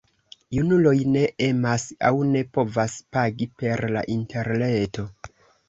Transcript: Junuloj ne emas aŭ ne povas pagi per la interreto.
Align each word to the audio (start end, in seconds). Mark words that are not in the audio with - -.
Junuloj 0.57 0.93
ne 1.15 1.21
emas 1.47 1.85
aŭ 2.09 2.11
ne 2.31 2.43
povas 2.59 2.97
pagi 3.19 3.51
per 3.63 3.87
la 3.95 4.07
interreto. 4.19 5.09